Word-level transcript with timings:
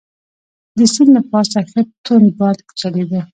د 0.77 0.79
سیند 0.93 1.09
له 1.15 1.21
پاسه 1.31 1.59
ښه 1.69 1.81
توند 2.05 2.29
باد 2.39 2.57
چلیده. 2.79 3.21